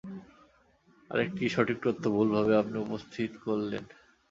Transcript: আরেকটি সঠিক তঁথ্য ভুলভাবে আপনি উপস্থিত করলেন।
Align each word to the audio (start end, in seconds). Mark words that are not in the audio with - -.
আরেকটি 1.11 1.43
সঠিক 1.49 1.77
তঁথ্য 1.85 2.03
ভুলভাবে 2.15 2.53
আপনি 2.57 2.77
উপস্থিত 2.79 3.31
করলেন। 3.45 3.83